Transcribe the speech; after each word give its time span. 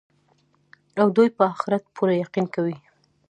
او 0.99 1.07
دوى 1.15 1.27
په 1.37 1.43
آخرت 1.53 1.83
پوره 1.95 2.13
يقين 2.23 2.45
كوي 2.55 2.77